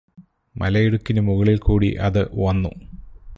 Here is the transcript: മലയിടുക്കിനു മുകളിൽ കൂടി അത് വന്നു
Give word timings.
മലയിടുക്കിനു 0.55 1.21
മുകളിൽ 1.21 1.59
കൂടി 1.59 1.89
അത് 1.99 2.21
വന്നു 2.39 2.71